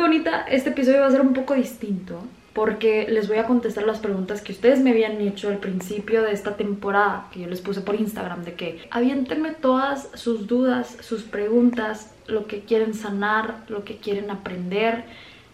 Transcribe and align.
bonita, 0.00 0.46
este 0.50 0.70
episodio 0.70 1.00
va 1.00 1.06
a 1.06 1.10
ser 1.10 1.20
un 1.20 1.34
poco 1.34 1.54
distinto 1.54 2.22
porque 2.54 3.06
les 3.10 3.28
voy 3.28 3.36
a 3.36 3.44
contestar 3.44 3.84
las 3.84 3.98
preguntas 3.98 4.40
que 4.40 4.52
ustedes 4.52 4.80
me 4.80 4.90
habían 4.90 5.20
hecho 5.20 5.48
al 5.50 5.58
principio 5.58 6.22
de 6.22 6.32
esta 6.32 6.56
temporada, 6.56 7.28
que 7.30 7.40
yo 7.40 7.48
les 7.48 7.60
puse 7.60 7.82
por 7.82 7.94
Instagram, 7.94 8.44
de 8.44 8.54
que 8.54 8.88
aviéntenme 8.90 9.50
todas 9.50 10.08
sus 10.14 10.46
dudas, 10.46 10.96
sus 11.00 11.22
preguntas, 11.24 12.14
lo 12.26 12.46
que 12.46 12.60
quieren 12.60 12.94
sanar, 12.94 13.64
lo 13.68 13.84
que 13.84 13.98
quieren 13.98 14.30
aprender, 14.30 15.04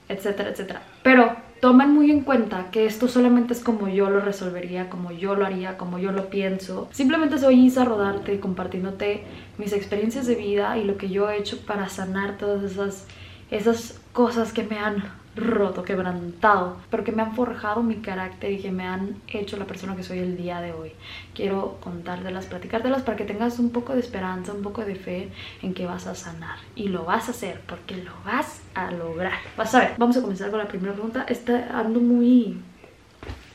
etcétera, 0.08 0.50
etcétera. 0.50 0.82
Pero 1.02 1.36
tomen 1.60 1.90
muy 1.90 2.12
en 2.12 2.20
cuenta 2.20 2.70
que 2.70 2.86
esto 2.86 3.08
solamente 3.08 3.52
es 3.52 3.60
como 3.60 3.88
yo 3.88 4.08
lo 4.08 4.20
resolvería, 4.20 4.88
como 4.88 5.10
yo 5.10 5.34
lo 5.34 5.44
haría, 5.44 5.76
como 5.76 5.98
yo 5.98 6.12
lo 6.12 6.30
pienso. 6.30 6.88
Simplemente 6.92 7.38
soy 7.38 7.66
Isa 7.66 7.84
Rodarte 7.84 8.38
compartiéndote 8.38 9.24
mis 9.58 9.72
experiencias 9.72 10.28
de 10.28 10.36
vida 10.36 10.78
y 10.78 10.84
lo 10.84 10.96
que 10.96 11.08
yo 11.08 11.28
he 11.28 11.38
hecho 11.38 11.58
para 11.66 11.88
sanar 11.88 12.38
todas 12.38 12.62
esas, 12.62 13.08
esas 13.52 14.00
cosas 14.12 14.52
que 14.52 14.64
me 14.64 14.78
han 14.78 15.04
roto, 15.36 15.82
quebrantado, 15.82 16.76
pero 16.90 17.04
que 17.04 17.12
me 17.12 17.22
han 17.22 17.34
forjado 17.34 17.82
mi 17.82 17.96
carácter 17.96 18.52
y 18.52 18.58
que 18.58 18.70
me 18.70 18.86
han 18.86 19.16
hecho 19.28 19.56
la 19.56 19.64
persona 19.66 19.96
que 19.96 20.02
soy 20.02 20.18
el 20.18 20.36
día 20.36 20.60
de 20.60 20.72
hoy. 20.72 20.92
Quiero 21.34 21.78
contártelas, 21.80 22.46
platicártelas 22.46 23.02
para 23.02 23.16
que 23.16 23.24
tengas 23.24 23.58
un 23.58 23.70
poco 23.70 23.94
de 23.94 24.00
esperanza, 24.00 24.52
un 24.52 24.62
poco 24.62 24.84
de 24.84 24.94
fe 24.94 25.30
en 25.62 25.72
que 25.74 25.86
vas 25.86 26.06
a 26.06 26.14
sanar. 26.14 26.58
Y 26.74 26.88
lo 26.88 27.04
vas 27.04 27.28
a 27.28 27.30
hacer 27.32 27.60
porque 27.66 27.96
lo 27.96 28.12
vas 28.24 28.60
a 28.74 28.90
lograr. 28.90 29.38
Vas 29.56 29.74
a 29.74 29.80
ver, 29.80 29.94
vamos 29.96 30.16
a 30.16 30.22
comenzar 30.22 30.50
con 30.50 30.58
la 30.58 30.68
primera 30.68 30.92
pregunta. 30.92 31.24
Está 31.28 31.78
ando 31.78 32.00
muy 32.00 32.58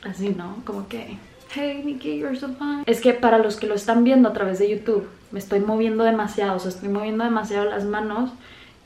así, 0.04 0.30
¿no? 0.30 0.56
Como 0.64 0.88
que... 0.88 1.18
Hey 1.50 1.82
Nikki, 1.84 2.18
you're 2.18 2.36
so 2.36 2.48
fine. 2.48 2.82
Es 2.86 3.00
que 3.00 3.14
para 3.14 3.38
los 3.38 3.56
que 3.56 3.66
lo 3.66 3.74
están 3.74 4.04
viendo 4.04 4.28
a 4.28 4.32
través 4.32 4.58
de 4.58 4.68
YouTube, 4.68 5.08
me 5.30 5.38
estoy 5.38 5.60
moviendo 5.60 6.04
demasiado, 6.04 6.56
o 6.56 6.58
sea, 6.58 6.70
estoy 6.70 6.88
moviendo 6.88 7.24
demasiado 7.24 7.64
las 7.64 7.84
manos 7.84 8.32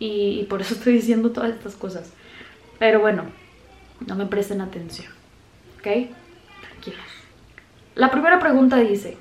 y, 0.04 0.42
por 0.44 0.60
eso 0.60 0.74
estoy 0.78 0.94
diciendo 0.94 1.30
todas 1.30 1.50
estas 1.50 1.76
cosas. 1.76 2.12
Pero 2.78 3.00
bueno, 3.00 3.24
no 4.06 4.16
me 4.16 4.26
presten 4.26 4.60
atención, 4.60 5.12
¿ok? 5.78 6.10
Tranquilos. 6.60 7.06
La 7.94 8.10
primera 8.10 8.40
pregunta 8.40 8.78
dice, 8.78 9.16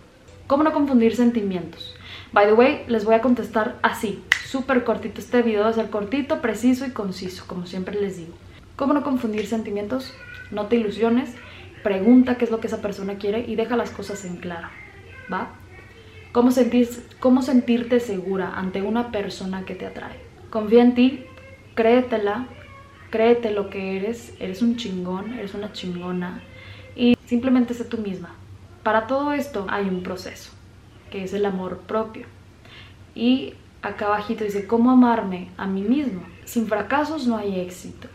¿cómo 0.47 0.63
no 0.63 0.73
confundir 0.73 1.15
sentimientos? 1.15 1.95
By 2.33 2.47
the 2.47 2.53
way, 2.53 2.83
les 2.87 3.05
voy 3.05 3.13
a 3.13 3.21
contestar 3.21 3.77
así, 3.83 4.23
súper 4.45 4.83
cortito. 4.83 5.19
Este 5.19 5.43
video 5.43 5.63
va 5.63 5.69
a 5.69 5.73
ser 5.73 5.89
cortito, 5.89 6.41
preciso 6.41 6.85
y 6.85 6.91
conciso, 6.91 7.43
como 7.45 7.67
siempre 7.67 7.99
les 7.99 8.17
digo. 8.17 8.33
¿Cómo 8.75 8.93
no 8.93 9.03
confundir 9.03 9.45
sentimientos? 9.45 10.13
No 10.49 10.65
te 10.65 10.77
ilusiones, 10.77 11.35
pregunta 11.83 12.37
qué 12.37 12.45
es 12.45 12.51
lo 12.51 12.59
que 12.59 12.67
esa 12.67 12.81
persona 12.81 13.17
quiere 13.17 13.45
y 13.47 13.55
deja 13.55 13.75
las 13.77 13.91
cosas 13.91 14.25
en 14.25 14.37
claro, 14.37 14.69
¿va? 15.31 15.49
¿Cómo, 16.31 16.49
sentir, 16.51 16.89
cómo 17.19 17.41
sentirte 17.41 17.99
segura 17.99 18.53
ante 18.55 18.81
una 18.81 19.11
persona 19.11 19.63
que 19.65 19.75
te 19.75 19.85
atrae? 19.85 20.30
Confía 20.51 20.81
en 20.83 20.95
ti, 20.95 21.23
créetela, 21.75 22.45
créete 23.09 23.51
lo 23.51 23.69
que 23.69 23.95
eres, 23.95 24.33
eres 24.37 24.61
un 24.61 24.75
chingón, 24.75 25.31
eres 25.31 25.53
una 25.53 25.71
chingona 25.71 26.43
y 26.93 27.17
simplemente 27.25 27.73
sé 27.73 27.85
tú 27.85 27.97
misma. 27.97 28.35
Para 28.83 29.07
todo 29.07 29.31
esto 29.31 29.65
hay 29.69 29.87
un 29.87 30.03
proceso, 30.03 30.51
que 31.09 31.23
es 31.23 31.33
el 31.33 31.45
amor 31.45 31.77
propio. 31.87 32.25
Y 33.15 33.53
acá 33.81 34.07
abajito 34.07 34.43
dice, 34.43 34.67
¿cómo 34.67 34.91
amarme 34.91 35.51
a 35.55 35.67
mí 35.67 35.83
mismo? 35.83 36.21
Sin 36.43 36.67
fracasos 36.67 37.27
no 37.27 37.37
hay 37.37 37.61
éxito. 37.61 38.09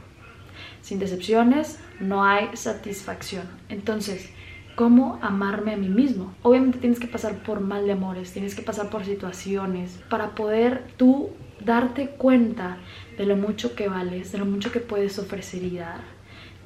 Sin 0.83 0.99
decepciones 0.99 1.81
no 2.01 2.23
hay 2.23 2.51
satisfacción. 2.53 3.49
Entonces, 3.71 4.29
¿cómo 4.75 5.19
amarme 5.23 5.73
a 5.73 5.79
mí 5.79 5.89
mismo? 5.89 6.35
Obviamente 6.43 6.81
tienes 6.81 7.01
que 7.01 7.09
pasar 7.09 7.43
por 7.45 7.61
mal 7.61 7.87
de 7.87 7.93
amores, 7.93 8.35
tienes 8.35 8.55
que 8.55 8.61
pasar 8.61 8.91
por 8.91 9.07
situaciones 9.07 9.99
para 10.11 10.35
poder 10.35 10.85
tú 10.99 11.31
darte 11.61 12.09
cuenta 12.09 12.79
de 13.17 13.27
lo 13.27 13.37
mucho 13.37 13.75
que 13.75 13.89
vales, 13.89 14.33
de 14.33 14.39
lo 14.39 14.47
mucho 14.47 14.73
que 14.73 14.81
puedes 14.81 15.19
ofrecer 15.19 15.63
y 15.63 15.77
dar, 15.77 16.01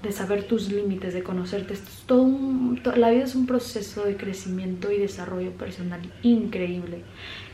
de 0.03 0.13
saber 0.13 0.45
tus 0.45 0.71
límites, 0.71 1.15
de 1.15 1.23
conocerte. 1.23 1.75
Todo 2.07 2.29
la 2.97 3.11
vida 3.11 3.25
es 3.25 3.35
un 3.35 3.47
proceso 3.47 4.05
de 4.05 4.17
crecimiento 4.17 4.91
y 4.91 4.99
desarrollo 4.99 5.53
personal 5.53 6.01
increíble. 6.23 7.03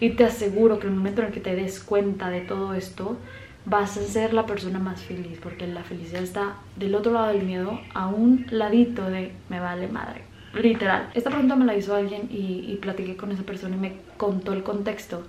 Y 0.01 0.11
te 0.11 0.25
aseguro 0.25 0.79
que 0.79 0.87
el 0.87 0.95
momento 0.95 1.21
en 1.21 1.29
el 1.29 1.33
que 1.33 1.41
te 1.41 1.57
des 1.57 1.81
cuenta 1.81 2.31
de 2.31 2.41
todo 2.41 2.75
esto, 2.75 3.17
vas 3.65 3.97
a 3.97 4.03
ser 4.03 4.33
la 4.33 4.47
persona 4.47 4.79
más 4.79 5.03
feliz, 5.03 5.39
porque 5.43 5.67
la 5.67 5.83
felicidad 5.83 6.23
está 6.23 6.57
del 6.77 6.95
otro 6.95 7.13
lado 7.13 7.29
del 7.29 7.45
miedo, 7.45 7.81
a 7.95 8.07
un 8.07 8.47
ladito 8.51 9.11
de 9.11 9.33
me 9.49 9.59
vale 9.59 9.89
madre. 9.89 10.23
Literal. 10.55 11.11
Esta 11.15 11.31
pregunta 11.31 11.57
me 11.57 11.67
la 11.67 11.77
hizo 11.77 11.95
alguien 11.95 12.29
y 12.31 12.79
platiqué 12.81 13.17
con 13.17 13.31
esa 13.33 13.43
persona 13.43 13.77
y 13.77 13.79
me 13.79 13.93
contó 14.17 14.53
el 14.53 14.63
contexto 14.63 15.25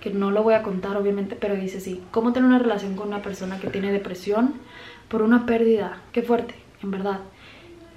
que 0.00 0.10
no 0.10 0.30
lo 0.30 0.42
voy 0.42 0.54
a 0.54 0.62
contar 0.62 0.96
obviamente, 0.96 1.36
pero 1.36 1.56
dice 1.56 1.80
sí, 1.80 2.02
cómo 2.10 2.32
tener 2.32 2.48
una 2.48 2.58
relación 2.58 2.94
con 2.94 3.08
una 3.08 3.22
persona 3.22 3.58
que 3.58 3.68
tiene 3.68 3.92
depresión 3.92 4.54
por 5.08 5.22
una 5.22 5.46
pérdida, 5.46 6.02
qué 6.12 6.22
fuerte, 6.22 6.54
en 6.82 6.90
verdad. 6.90 7.20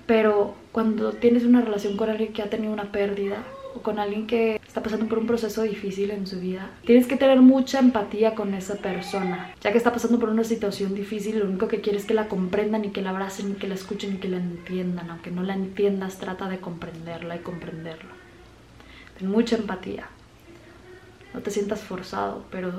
Pero 0.05 0.55
cuando 0.71 1.13
tienes 1.13 1.43
una 1.43 1.61
relación 1.61 1.97
con 1.97 2.09
alguien 2.09 2.33
que 2.33 2.41
ha 2.41 2.49
tenido 2.49 2.73
una 2.73 2.91
pérdida 2.91 3.43
o 3.75 3.81
con 3.81 3.99
alguien 3.99 4.27
que 4.27 4.59
está 4.65 4.81
pasando 4.81 5.07
por 5.07 5.19
un 5.19 5.27
proceso 5.27 5.61
difícil 5.61 6.11
en 6.11 6.27
su 6.27 6.39
vida, 6.39 6.71
tienes 6.85 7.07
que 7.07 7.17
tener 7.17 7.39
mucha 7.41 7.79
empatía 7.79 8.35
con 8.35 8.53
esa 8.53 8.75
persona, 8.75 9.53
ya 9.61 9.71
que 9.71 9.77
está 9.77 9.93
pasando 9.93 10.19
por 10.19 10.29
una 10.29 10.43
situación 10.43 10.95
difícil, 10.95 11.39
lo 11.39 11.45
único 11.45 11.67
que 11.67 11.81
quieres 11.81 12.01
es 12.01 12.07
que 12.07 12.13
la 12.13 12.27
comprendan 12.27 12.83
y 12.85 12.89
que 12.89 13.01
la 13.01 13.11
abracen 13.11 13.51
y 13.51 13.55
que 13.55 13.67
la 13.67 13.75
escuchen 13.75 14.15
y 14.15 14.17
que 14.17 14.29
la 14.29 14.37
entiendan, 14.37 15.09
aunque 15.09 15.31
no 15.31 15.43
la 15.43 15.53
entiendas, 15.53 16.17
trata 16.17 16.49
de 16.49 16.59
comprenderla 16.59 17.35
y 17.35 17.39
comprenderlo. 17.39 18.09
Ten 19.17 19.29
mucha 19.29 19.55
empatía 19.55 20.07
no 21.33 21.41
te 21.41 21.51
sientas 21.51 21.81
forzado, 21.81 22.45
pero 22.51 22.71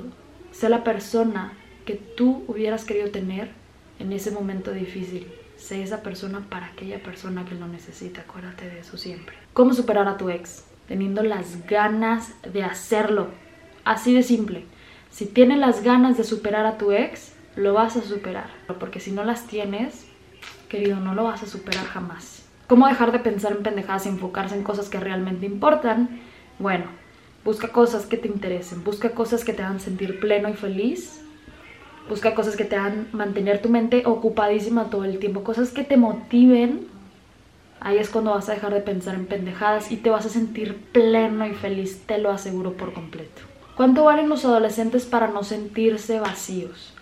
sé 0.51 0.69
la 0.69 0.83
persona 0.83 1.53
que 1.85 1.95
tú 1.95 2.43
hubieras 2.47 2.85
querido 2.85 3.09
tener 3.11 3.51
en 3.99 4.11
ese 4.13 4.31
momento 4.31 4.71
difícil. 4.71 5.31
Sé 5.57 5.81
esa 5.81 6.01
persona 6.01 6.45
para 6.49 6.67
aquella 6.67 7.01
persona 7.01 7.45
que 7.45 7.55
lo 7.55 7.67
necesita, 7.67 8.21
acuérdate 8.21 8.69
de 8.69 8.79
eso 8.79 8.97
siempre. 8.97 9.35
¿Cómo 9.53 9.73
superar 9.73 10.07
a 10.07 10.17
tu 10.17 10.29
ex? 10.29 10.65
Teniendo 10.87 11.23
las 11.23 11.65
ganas 11.67 12.33
de 12.41 12.63
hacerlo. 12.63 13.29
Así 13.85 14.13
de 14.13 14.23
simple. 14.23 14.65
Si 15.09 15.25
tienes 15.25 15.59
las 15.59 15.83
ganas 15.83 16.17
de 16.17 16.23
superar 16.23 16.65
a 16.65 16.77
tu 16.77 16.91
ex, 16.91 17.33
lo 17.55 17.73
vas 17.73 17.95
a 17.95 18.01
superar. 18.01 18.49
Porque 18.79 18.99
si 18.99 19.11
no 19.11 19.23
las 19.23 19.47
tienes, 19.47 20.05
querido, 20.67 20.99
no 20.99 21.13
lo 21.13 21.23
vas 21.23 21.43
a 21.43 21.47
superar 21.47 21.85
jamás. 21.85 22.45
¿Cómo 22.67 22.87
dejar 22.87 23.11
de 23.11 23.19
pensar 23.19 23.51
en 23.51 23.63
pendejadas 23.63 24.05
y 24.05 24.09
enfocarse 24.09 24.55
en 24.55 24.63
cosas 24.63 24.89
que 24.89 24.99
realmente 24.99 25.45
importan? 25.45 26.21
Bueno, 26.59 26.85
Busca 27.43 27.69
cosas 27.69 28.05
que 28.05 28.17
te 28.17 28.27
interesen, 28.27 28.83
busca 28.83 29.09
cosas 29.11 29.43
que 29.43 29.53
te 29.53 29.63
hagan 29.63 29.79
sentir 29.79 30.19
pleno 30.19 30.49
y 30.49 30.53
feliz. 30.53 31.19
Busca 32.09 32.35
cosas 32.35 32.55
que 32.55 32.65
te 32.65 32.75
hagan 32.75 33.07
mantener 33.13 33.61
tu 33.61 33.69
mente 33.69 34.03
ocupadísima 34.05 34.89
todo 34.89 35.05
el 35.05 35.19
tiempo, 35.19 35.43
cosas 35.43 35.69
que 35.69 35.83
te 35.83 35.95
motiven. 35.95 36.87
Ahí 37.79 37.97
es 37.97 38.09
cuando 38.09 38.31
vas 38.31 38.49
a 38.49 38.53
dejar 38.53 38.73
de 38.73 38.81
pensar 38.81 39.15
en 39.15 39.25
pendejadas 39.25 39.91
y 39.91 39.97
te 39.97 40.09
vas 40.09 40.25
a 40.25 40.29
sentir 40.29 40.77
pleno 40.91 41.45
y 41.45 41.53
feliz, 41.53 42.01
te 42.05 42.17
lo 42.17 42.31
aseguro 42.31 42.73
por 42.73 42.93
completo. 42.93 43.41
¿Cuánto 43.75 44.03
valen 44.03 44.29
los 44.29 44.45
adolescentes 44.45 45.05
para 45.05 45.27
no 45.27 45.43
sentirse 45.43 46.19
vacíos? 46.19 46.93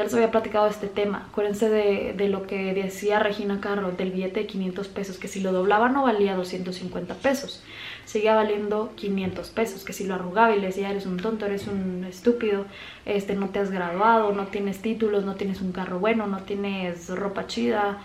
Ya 0.00 0.04
les 0.04 0.14
había 0.14 0.30
platicado 0.30 0.66
este 0.66 0.86
tema. 0.86 1.26
Acuérdense 1.28 1.68
de, 1.68 2.14
de, 2.16 2.28
lo 2.30 2.46
que 2.46 2.72
decía 2.72 3.18
Regina 3.18 3.60
Carro 3.60 3.92
del 3.92 4.12
billete 4.12 4.40
de 4.40 4.46
500 4.46 4.88
pesos, 4.88 5.18
que 5.18 5.28
si 5.28 5.40
lo 5.40 5.52
doblaba 5.52 5.90
no 5.90 6.04
valía 6.04 6.34
250 6.36 7.16
pesos 7.16 7.62
seguía 8.06 8.34
valiendo 8.34 8.94
500 8.96 9.50
pesos, 9.50 9.84
que 9.84 9.92
si 9.92 10.04
lo 10.04 10.14
arrugaba 10.14 10.56
y 10.56 10.58
le 10.58 10.68
decía, 10.68 10.90
eres 10.90 11.04
un 11.04 11.18
tonto, 11.18 11.44
eres 11.44 11.66
un 11.66 12.04
estúpido, 12.08 12.64
este, 13.04 13.36
no 13.36 13.50
te 13.50 13.58
has 13.58 13.70
graduado, 13.70 14.32
no 14.32 14.46
tienes 14.46 14.80
títulos, 14.80 15.26
no 15.26 15.34
tienes 15.34 15.60
un 15.60 15.70
carro 15.70 15.98
bueno, 15.98 16.26
no 16.26 16.38
tienes 16.38 17.10
ropa 17.10 17.46
chida, 17.46 18.02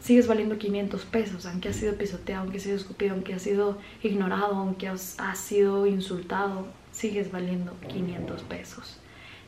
sigues 0.00 0.26
valiendo 0.26 0.58
500 0.58 1.04
pesos, 1.04 1.46
aunque 1.46 1.68
has 1.68 1.76
sido 1.76 1.94
pisoteado, 1.94 2.42
aunque 2.42 2.56
has 2.56 2.64
sido 2.64 2.76
escupido, 2.76 3.14
aunque 3.14 3.34
has 3.34 3.42
sido 3.42 3.78
ignorado, 4.02 4.56
aunque 4.56 4.88
has, 4.88 5.14
has 5.20 5.38
sido 5.38 5.86
insultado, 5.86 6.66
sigues 6.90 7.30
valiendo 7.30 7.72
500 7.88 8.42
pesos. 8.42 8.98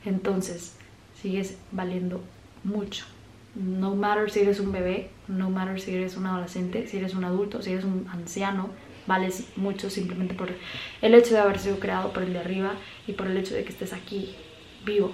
Entonces, 0.07 0.78
sigues 1.21 1.59
valiendo 1.73 2.21
mucho. 2.65 3.05
No 3.55 3.95
matter 3.95 4.31
si 4.31 4.41
eres 4.41 4.61
un 4.61 4.73
bebé, 4.73 5.11
no 5.27 5.51
matter 5.51 5.81
si 5.81 5.95
eres 5.95 6.17
un 6.17 6.27
adolescente, 6.27 6.87
si 6.87 6.99
eres 6.99 7.15
un 7.15 7.25
adulto, 7.25 7.63
si 7.63 7.73
eres 7.73 7.85
un 7.85 8.07
anciano, 8.09 8.71
vales 9.07 9.49
mucho 9.57 9.91
simplemente 9.91 10.35
por 10.35 10.51
el 11.01 11.15
hecho 11.15 11.35
de 11.35 11.41
haber 11.41 11.59
sido 11.59 11.81
creado 11.81 12.13
por 12.13 12.23
el 12.23 12.35
de 12.35 12.39
arriba 12.39 12.73
y 13.07 13.13
por 13.13 13.27
el 13.27 13.37
hecho 13.39 13.55
de 13.55 13.65
que 13.65 13.71
estés 13.71 13.93
aquí 13.93 14.37
vivo, 14.85 15.11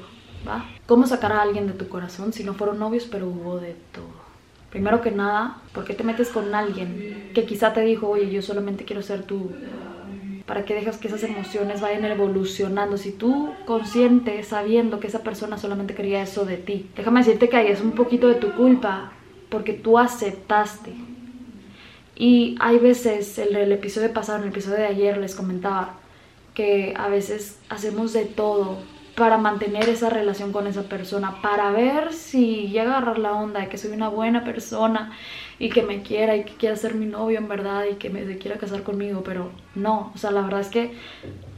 ¿va? 0.46 0.68
¿Cómo 0.86 1.06
sacar 1.06 1.32
a 1.32 1.42
alguien 1.42 1.68
de 1.68 1.74
tu 1.74 1.88
corazón 1.88 2.32
si 2.32 2.44
no 2.44 2.54
fueron 2.54 2.78
novios 2.78 3.06
pero 3.10 3.28
hubo 3.28 3.58
de 3.60 3.76
todo? 3.92 4.24
Primero 4.70 5.00
que 5.00 5.12
nada, 5.12 5.58
¿por 5.72 5.84
qué 5.84 5.94
te 5.94 6.02
metes 6.02 6.30
con 6.30 6.52
alguien 6.52 7.30
que 7.32 7.46
quizá 7.46 7.72
te 7.72 7.82
dijo, 7.82 8.08
oye, 8.08 8.28
yo 8.30 8.42
solamente 8.42 8.84
quiero 8.84 9.02
ser 9.02 9.22
tú? 9.22 9.52
¿Para 10.46 10.64
qué 10.64 10.74
dejas 10.74 10.98
que 10.98 11.08
esas 11.08 11.22
emociones 11.22 11.80
vayan 11.80 12.04
evolucionando? 12.04 12.98
Si 12.98 13.12
tú 13.12 13.52
consciente, 13.64 14.42
sabiendo 14.42 15.00
que 15.00 15.06
esa 15.06 15.22
persona 15.22 15.56
solamente 15.56 15.94
quería 15.94 16.22
eso 16.22 16.44
de 16.44 16.58
ti, 16.58 16.90
déjame 16.96 17.20
decirte 17.20 17.48
que 17.48 17.56
ahí 17.56 17.68
es 17.68 17.80
un 17.80 17.92
poquito 17.92 18.28
de 18.28 18.34
tu 18.34 18.52
culpa 18.52 19.12
porque 19.48 19.72
tú 19.72 19.98
aceptaste 19.98 20.92
y 22.16 22.56
hay 22.60 22.78
veces, 22.78 23.38
en 23.38 23.56
el 23.56 23.72
episodio 23.72 24.12
pasado, 24.12 24.38
en 24.38 24.44
el 24.44 24.50
episodio 24.50 24.76
de 24.78 24.86
ayer 24.86 25.18
les 25.18 25.34
comentaba 25.34 25.96
que 26.54 26.94
a 26.96 27.08
veces 27.08 27.58
hacemos 27.68 28.12
de 28.12 28.24
todo 28.24 28.78
para 29.16 29.38
mantener 29.38 29.88
esa 29.88 30.10
relación 30.10 30.52
con 30.52 30.66
esa 30.66 30.82
persona, 30.82 31.40
para 31.40 31.70
ver 31.70 32.12
si 32.12 32.68
llega 32.68 32.94
a 32.94 32.98
agarrar 32.98 33.18
la 33.18 33.32
onda 33.32 33.60
de 33.60 33.68
que 33.68 33.78
soy 33.78 33.92
una 33.92 34.08
buena 34.08 34.44
persona 34.44 35.12
y 35.58 35.68
que 35.68 35.82
me 35.82 36.02
quiera 36.02 36.36
y 36.36 36.44
que 36.44 36.54
quiera 36.54 36.74
ser 36.74 36.94
mi 36.94 37.06
novio 37.06 37.38
en 37.38 37.46
verdad 37.46 37.84
y 37.90 37.94
que 37.94 38.10
me 38.10 38.24
quiera 38.38 38.58
casar 38.58 38.82
conmigo, 38.82 39.22
pero 39.24 39.50
no, 39.76 40.10
o 40.14 40.18
sea, 40.18 40.32
la 40.32 40.42
verdad 40.42 40.60
es 40.60 40.68
que 40.68 40.92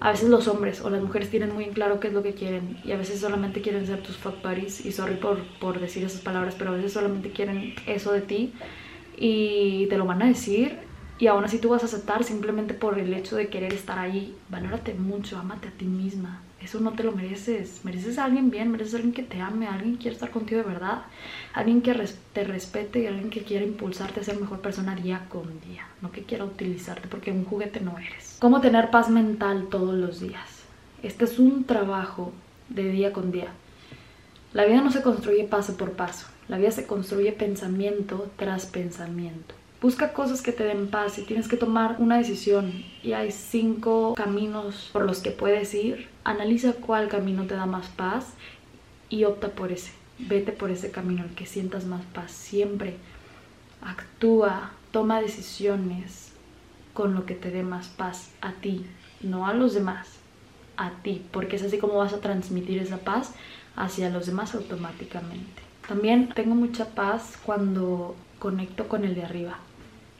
a 0.01 0.11
veces 0.11 0.29
los 0.29 0.49
hombres 0.49 0.83
o 0.83 0.91
las 0.91 1.03
mujeres 1.03 1.31
tienen 1.31 1.55
muy 1.55 1.65
en 1.65 1.73
claro 1.73 1.99
qué 1.99 2.09
es 2.09 2.15
lo 2.15 2.23
que 2.23 2.35
quieren 2.35 2.79
y 2.85 2.93
a 2.93 2.97
veces 2.97 3.21
solamente 3.21 3.63
quieren 3.63 3.87
ser 3.87 4.03
tus 4.03 4.17
fuck 4.17 4.43
buddies 4.43 4.85
y 4.85 4.93
sorry 4.93 5.17
por, 5.17 5.39
por 5.59 5.81
decir 5.81 6.05
esas 6.05 6.21
palabras, 6.21 6.55
pero 6.59 6.73
a 6.73 6.75
veces 6.75 6.93
solamente 6.93 7.31
quieren 7.31 7.75
eso 7.87 8.13
de 8.13 8.21
ti 8.21 8.53
y 9.17 9.87
te 9.87 9.97
lo 9.97 10.05
van 10.05 10.23
a 10.23 10.27
decir 10.27 10.86
y 11.19 11.29
aún 11.29 11.45
así 11.45 11.59
tú 11.59 11.71
vas 11.71 11.83
a 11.83 11.87
aceptar 11.87 12.25
simplemente 12.25 12.75
por 12.75 12.99
el 12.99 13.15
hecho 13.15 13.37
de 13.37 13.49
querer 13.49 13.73
estar 13.73 13.99
ahí. 13.99 14.37
Valórate 14.49 14.95
mucho, 14.95 15.39
ámate 15.39 15.69
a 15.69 15.73
ti 15.73 15.87
misma. 15.87 16.43
Eso 16.61 16.81
no 16.81 16.93
te 16.93 17.05
lo 17.05 17.13
mereces. 17.13 17.81
Mereces 17.85 18.19
a 18.19 18.25
alguien 18.25 18.51
bien, 18.51 18.71
mereces 18.71 18.95
a 18.95 18.97
alguien 18.99 19.15
que 19.15 19.23
te 19.23 19.41
ame, 19.41 19.67
alguien 19.67 19.95
que 19.95 20.03
quiera 20.03 20.15
estar 20.15 20.31
contigo 20.31 20.61
de 20.63 20.69
verdad, 20.69 21.03
alguien 21.55 21.81
que 21.81 21.95
te 22.33 22.45
respete 22.45 23.03
y 23.03 23.07
alguien 23.07 23.31
que 23.31 23.43
quiera 23.43 23.65
impulsarte 23.65 24.21
a 24.21 24.25
ser 24.25 24.39
mejor 24.39 24.61
persona 24.61 24.95
día 24.95 25.27
con 25.29 25.61
día, 25.61 25.87
no 26.03 26.11
que 26.13 26.25
quiera 26.25 26.45
utilizarte 26.45 27.09
porque 27.09 27.31
un 27.31 27.45
juguete 27.45 27.81
no 27.81 27.97
eres. 27.99 28.37
¿Cómo 28.41 28.61
tener 28.61 28.91
paz 28.91 29.09
mental 29.09 29.69
todos 29.71 29.95
los 29.95 30.21
días? 30.21 30.65
Este 31.03 31.25
es 31.25 31.39
un 31.39 31.65
trabajo 31.65 32.33
de 32.69 32.91
día 32.91 33.13
con 33.13 33.31
día. 33.33 33.49
La 34.53 34.65
vida 34.65 34.81
no 34.81 34.91
se 34.91 35.03
construye 35.03 35.45
paso 35.45 35.77
por 35.77 35.93
paso, 35.93 36.27
la 36.49 36.59
vida 36.59 36.71
se 36.71 36.87
construye 36.87 37.33
pensamiento 37.33 38.31
tras 38.37 38.67
pensamiento. 38.67 39.55
Busca 39.81 40.13
cosas 40.13 40.41
que 40.41 40.53
te 40.53 40.65
den 40.65 40.89
paz 40.89 41.19
y 41.19 41.23
tienes 41.23 41.49
que 41.49 41.57
tomar 41.57 41.97
una 41.99 42.17
decisión 42.17 42.85
y 43.03 43.13
hay 43.13 43.31
cinco 43.31 44.15
caminos 44.15 44.89
por 44.93 45.05
los 45.05 45.21
que 45.21 45.31
puedes 45.31 45.75
ir. 45.75 46.09
Analiza 46.25 46.73
cuál 46.73 47.09
camino 47.09 47.47
te 47.47 47.55
da 47.55 47.67
más 47.67 47.89
paz 47.89 48.33
y 49.11 49.25
opta 49.25 49.49
por 49.49 49.73
ese. 49.73 49.93
Vete 50.19 50.53
por 50.53 50.71
ese 50.71 50.91
camino, 50.91 51.25
el 51.25 51.35
que 51.35 51.45
sientas 51.45 51.85
más 51.85 52.03
paz. 52.07 52.33
Siempre 52.33 52.97
actúa, 53.83 54.73
toma 54.93 55.21
decisiones 55.21 56.33
con 56.95 57.15
lo 57.15 57.27
que 57.27 57.35
te 57.35 57.51
dé 57.51 57.63
más 57.63 57.89
paz 57.89 58.31
a 58.41 58.53
ti, 58.53 58.87
no 59.21 59.47
a 59.47 59.53
los 59.53 59.75
demás, 59.75 60.09
a 60.79 60.91
ti, 61.03 61.23
porque 61.31 61.57
es 61.57 61.63
así 61.63 61.77
como 61.77 61.99
vas 61.99 62.15
a 62.15 62.21
transmitir 62.21 62.79
esa 62.79 62.97
paz 62.97 63.33
hacia 63.77 64.09
los 64.09 64.25
demás 64.25 64.55
automáticamente. 64.55 65.63
También 65.87 66.31
tengo 66.35 66.55
mucha 66.55 66.87
paz 66.87 67.39
cuando 67.45 68.17
conecto 68.39 68.89
con 68.89 69.05
el 69.05 69.15
de 69.15 69.25
arriba 69.25 69.59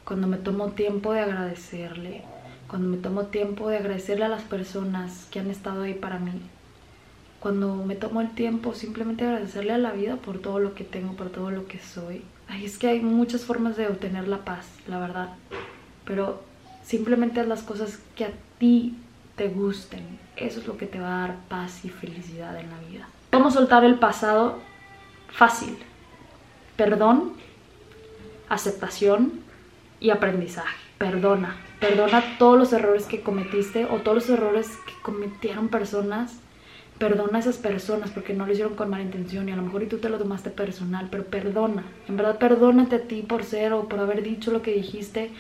cuando 0.07 0.29
me 0.29 0.37
tomo 0.37 0.69
tiempo 0.69 1.13
de 1.13 1.21
agradecerle, 1.21 2.23
cuando 2.69 2.89
me 2.89 2.97
tomo 2.97 3.25
tiempo 3.25 3.69
de 3.69 3.79
agradecerle 3.79 4.25
a 4.25 4.29
las 4.29 4.43
personas 4.43 5.27
que 5.33 5.41
han 5.41 5.51
estado 5.51 5.83
ahí 5.83 5.95
para 5.95 6.21
mí, 6.21 6.41
cuando 7.41 7.75
me 7.75 7.97
tomo 7.97 8.21
el 8.21 8.31
tiempo 8.31 8.73
simplemente 8.73 9.25
agradecerle 9.25 9.73
a 9.73 9.79
la 9.79 9.91
vida 9.91 10.15
por 10.15 10.39
todo 10.39 10.61
lo 10.61 10.75
que 10.75 10.85
tengo, 10.85 11.15
por 11.15 11.31
todo 11.31 11.51
lo 11.51 11.67
que 11.67 11.81
soy. 11.81 12.23
Ay, 12.47 12.65
es 12.65 12.79
que 12.79 12.87
hay 12.87 13.01
muchas 13.01 13.45
formas 13.45 13.77
de 13.77 13.89
obtener 13.89 14.29
la 14.29 14.45
paz, 14.45 14.69
la 14.87 15.01
verdad, 15.01 15.31
pero 16.05 16.41
simplemente 16.85 17.45
las 17.45 17.65
cosas 17.65 17.99
que 18.15 18.27
a 18.27 18.31
ti 18.61 18.97
te 19.35 19.49
gusten. 19.49 20.21
Eso 20.37 20.61
es 20.61 20.69
lo 20.69 20.77
que 20.77 20.87
te 20.87 21.01
va 21.01 21.17
a 21.17 21.21
dar 21.27 21.37
paz 21.49 21.85
y 21.85 21.89
felicidad 21.89 22.57
en 22.61 22.71
la 22.71 22.79
vida. 22.89 23.09
¿Cómo 23.33 23.51
soltar 23.51 23.85
el 23.85 23.99
pasado? 23.99 24.61
Fácil. 25.31 25.77
Perdón, 26.77 27.33
aceptación, 28.49 29.45
y 30.01 30.11
aprendizaje. 30.11 30.77
Perdona, 30.99 31.57
perdona 31.81 32.23
todos 32.39 32.59
los 32.59 32.73
errores 32.73 33.07
que 33.07 33.21
cometiste 33.21 33.85
o 33.87 33.99
todos 33.99 34.17
los 34.17 34.31
errores 34.31 34.69
que 34.87 34.93
cometieron 35.03 35.69
personas. 35.69 36.41
Perdona 36.99 37.37
a 37.37 37.41
esas 37.41 37.59
personas 37.59 38.11
porque 38.11 38.33
no 38.33 38.47
lo 38.47 38.53
hicieron 38.53 38.75
con 38.75 38.89
mala 38.89 39.05
intención 39.05 39.49
y 39.49 39.53
a 39.53 39.57
lo 39.57 39.63
mejor 39.63 39.83
y 39.83 39.87
tú 39.87 39.99
te 39.99 40.09
lo 40.09 40.17
tomaste 40.17 40.49
personal, 40.49 41.09
pero 41.11 41.25
perdona. 41.25 41.85
En 42.09 42.17
verdad, 42.17 42.39
perdónate 42.39 42.97
a 42.97 43.03
ti 43.03 43.21
por 43.21 43.45
ser 43.45 43.75
o 43.75 43.87
por 43.87 44.01
haber 44.01 44.23
dicho 44.23 44.51
lo 44.51 44.63
que 44.63 44.73
dijiste. 44.73 45.31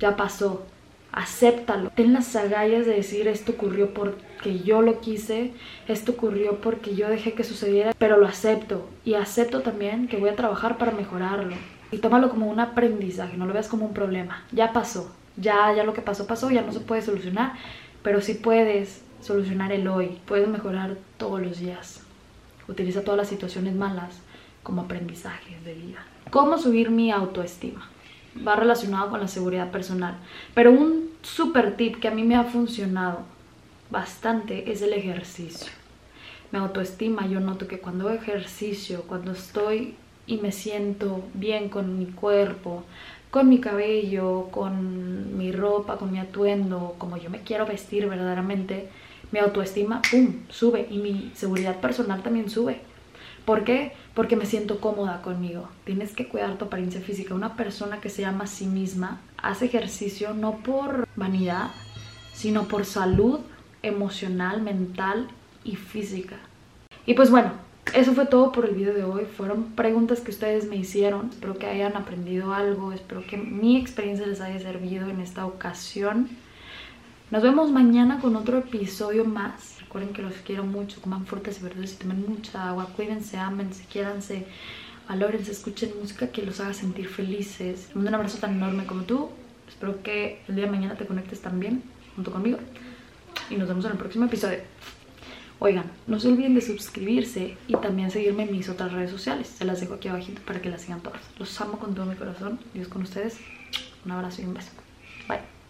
Ya 0.00 0.16
pasó. 0.16 0.64
Acéptalo. 1.12 1.90
Ten 1.90 2.14
las 2.14 2.34
agallas 2.34 2.86
de 2.86 2.94
decir 2.94 3.28
esto 3.28 3.52
ocurrió 3.52 3.92
porque 3.92 4.60
yo 4.60 4.80
lo 4.80 5.00
quise, 5.00 5.52
esto 5.86 6.12
ocurrió 6.12 6.62
porque 6.62 6.94
yo 6.94 7.10
dejé 7.10 7.34
que 7.34 7.44
sucediera, 7.44 7.92
pero 7.98 8.16
lo 8.16 8.26
acepto. 8.26 8.88
Y 9.04 9.12
acepto 9.12 9.60
también 9.60 10.08
que 10.08 10.16
voy 10.16 10.30
a 10.30 10.36
trabajar 10.36 10.78
para 10.78 10.92
mejorarlo 10.92 11.54
y 11.92 11.98
tómalo 11.98 12.30
como 12.30 12.48
un 12.48 12.58
aprendizaje, 12.58 13.36
no 13.36 13.46
lo 13.46 13.52
veas 13.52 13.68
como 13.68 13.84
un 13.84 13.92
problema. 13.92 14.42
Ya 14.50 14.72
pasó, 14.72 15.14
ya, 15.36 15.72
ya 15.74 15.84
lo 15.84 15.92
que 15.92 16.00
pasó, 16.00 16.26
pasó, 16.26 16.50
ya 16.50 16.62
no 16.62 16.72
se 16.72 16.80
puede 16.80 17.02
solucionar, 17.02 17.52
pero 18.02 18.20
sí 18.20 18.34
puedes 18.34 19.04
solucionar 19.20 19.70
el 19.72 19.86
hoy, 19.86 20.18
puedes 20.26 20.48
mejorar 20.48 20.96
todos 21.18 21.40
los 21.40 21.60
días. 21.60 22.00
Utiliza 22.66 23.04
todas 23.04 23.18
las 23.18 23.28
situaciones 23.28 23.74
malas 23.74 24.20
como 24.62 24.82
aprendizajes 24.82 25.62
de 25.64 25.74
vida. 25.74 25.98
¿Cómo 26.30 26.56
subir 26.56 26.90
mi 26.90 27.10
autoestima? 27.12 27.88
Va 28.46 28.56
relacionado 28.56 29.10
con 29.10 29.20
la 29.20 29.28
seguridad 29.28 29.70
personal, 29.70 30.14
pero 30.54 30.72
un 30.72 31.10
super 31.20 31.76
tip 31.76 32.00
que 32.00 32.08
a 32.08 32.12
mí 32.12 32.24
me 32.24 32.36
ha 32.36 32.44
funcionado 32.44 33.20
bastante 33.90 34.72
es 34.72 34.80
el 34.80 34.94
ejercicio. 34.94 35.70
Mi 36.50 36.58
autoestima, 36.58 37.26
yo 37.26 37.40
noto 37.40 37.68
que 37.68 37.80
cuando 37.80 38.08
hago 38.08 38.16
ejercicio, 38.16 39.02
cuando 39.02 39.32
estoy 39.32 39.94
y 40.26 40.38
me 40.38 40.52
siento 40.52 41.22
bien 41.34 41.68
con 41.68 41.98
mi 41.98 42.06
cuerpo, 42.06 42.84
con 43.30 43.48
mi 43.48 43.60
cabello, 43.60 44.48
con 44.50 45.36
mi 45.36 45.52
ropa, 45.52 45.96
con 45.96 46.12
mi 46.12 46.18
atuendo, 46.18 46.94
como 46.98 47.16
yo 47.16 47.30
me 47.30 47.40
quiero 47.40 47.66
vestir 47.66 48.06
verdaderamente, 48.06 48.88
mi 49.30 49.38
autoestima, 49.38 50.02
¡pum!, 50.10 50.40
sube 50.50 50.86
y 50.90 50.98
mi 50.98 51.32
seguridad 51.34 51.80
personal 51.80 52.22
también 52.22 52.50
sube. 52.50 52.80
¿Por 53.44 53.64
qué? 53.64 53.92
Porque 54.14 54.36
me 54.36 54.46
siento 54.46 54.80
cómoda 54.80 55.22
conmigo. 55.22 55.68
Tienes 55.84 56.12
que 56.12 56.28
cuidar 56.28 56.58
tu 56.58 56.66
apariencia 56.66 57.00
física. 57.00 57.34
Una 57.34 57.56
persona 57.56 58.00
que 58.00 58.10
se 58.10 58.22
llama 58.22 58.44
a 58.44 58.46
sí 58.46 58.66
misma 58.66 59.20
hace 59.36 59.64
ejercicio 59.64 60.34
no 60.34 60.58
por 60.58 61.08
vanidad, 61.16 61.70
sino 62.34 62.68
por 62.68 62.84
salud 62.84 63.40
emocional, 63.82 64.62
mental 64.62 65.28
y 65.64 65.76
física. 65.76 66.36
Y 67.04 67.14
pues 67.14 67.30
bueno, 67.30 67.52
eso 67.94 68.14
fue 68.14 68.26
todo 68.26 68.52
por 68.52 68.64
el 68.64 68.74
video 68.74 68.94
de 68.94 69.04
hoy. 69.04 69.26
Fueron 69.36 69.72
preguntas 69.72 70.20
que 70.20 70.30
ustedes 70.30 70.66
me 70.66 70.76
hicieron. 70.76 71.28
Espero 71.30 71.58
que 71.58 71.66
hayan 71.66 71.96
aprendido 71.96 72.54
algo. 72.54 72.92
Espero 72.92 73.26
que 73.26 73.36
mi 73.36 73.76
experiencia 73.76 74.26
les 74.26 74.40
haya 74.40 74.58
servido 74.60 75.10
en 75.10 75.20
esta 75.20 75.44
ocasión. 75.44 76.28
Nos 77.30 77.42
vemos 77.42 77.70
mañana 77.70 78.18
con 78.20 78.36
otro 78.36 78.58
episodio 78.58 79.24
más. 79.24 79.80
Recuerden 79.80 80.14
que 80.14 80.22
los 80.22 80.34
quiero 80.36 80.64
mucho. 80.64 81.00
Coman 81.00 81.26
frutas 81.26 81.58
y 81.60 81.64
verduras 81.64 81.92
y 81.92 81.96
tomen 81.96 82.24
mucha 82.26 82.68
agua. 82.68 82.88
Cuídense, 82.96 83.36
ámense, 83.36 83.84
quiéranse, 83.90 84.46
valórense, 85.08 85.52
escuchen 85.52 85.92
música 86.00 86.28
que 86.28 86.42
los 86.42 86.60
haga 86.60 86.72
sentir 86.72 87.08
felices. 87.08 87.86
Les 87.88 87.96
mando 87.96 88.10
un 88.10 88.14
abrazo 88.14 88.38
tan 88.38 88.56
enorme 88.56 88.86
como 88.86 89.02
tú. 89.02 89.28
Espero 89.68 90.02
que 90.02 90.40
el 90.48 90.56
día 90.56 90.64
de 90.64 90.70
mañana 90.70 90.94
te 90.94 91.06
conectes 91.06 91.40
también 91.40 91.82
junto 92.14 92.30
conmigo. 92.30 92.58
Y 93.50 93.56
nos 93.56 93.68
vemos 93.68 93.84
en 93.84 93.92
el 93.92 93.98
próximo 93.98 94.24
episodio. 94.26 94.58
Oigan, 95.64 95.84
no 96.08 96.18
se 96.18 96.26
olviden 96.26 96.56
de 96.56 96.60
suscribirse 96.60 97.56
y 97.68 97.76
también 97.76 98.10
seguirme 98.10 98.42
en 98.42 98.50
mis 98.50 98.68
otras 98.68 98.90
redes 98.90 99.12
sociales. 99.12 99.46
Se 99.46 99.64
las 99.64 99.80
dejo 99.80 99.94
aquí 99.94 100.08
abajito 100.08 100.42
para 100.44 100.60
que 100.60 100.68
las 100.68 100.82
sigan 100.82 101.00
todas. 101.00 101.20
Los 101.38 101.60
amo 101.60 101.78
con 101.78 101.94
todo 101.94 102.04
mi 102.04 102.16
corazón. 102.16 102.58
Dios 102.74 102.88
con 102.88 103.02
ustedes. 103.02 103.38
Un 104.04 104.10
abrazo 104.10 104.42
y 104.42 104.46
un 104.46 104.54
beso. 104.54 104.72
Bye. 105.28 105.61